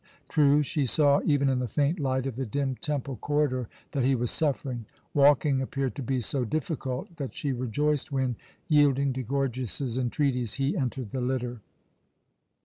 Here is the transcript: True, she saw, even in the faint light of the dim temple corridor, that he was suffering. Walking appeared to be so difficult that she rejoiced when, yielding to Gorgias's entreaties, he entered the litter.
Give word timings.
True, 0.29 0.63
she 0.63 0.87
saw, 0.87 1.21
even 1.25 1.47
in 1.47 1.59
the 1.59 1.67
faint 1.67 1.99
light 1.99 2.25
of 2.25 2.35
the 2.35 2.47
dim 2.47 2.73
temple 2.73 3.17
corridor, 3.17 3.69
that 3.91 4.03
he 4.03 4.15
was 4.15 4.31
suffering. 4.31 4.87
Walking 5.13 5.61
appeared 5.61 5.93
to 5.93 6.01
be 6.01 6.21
so 6.21 6.43
difficult 6.43 7.17
that 7.17 7.35
she 7.35 7.51
rejoiced 7.51 8.11
when, 8.11 8.35
yielding 8.67 9.13
to 9.13 9.21
Gorgias's 9.21 9.99
entreaties, 9.99 10.55
he 10.55 10.75
entered 10.75 11.11
the 11.11 11.21
litter. 11.21 11.61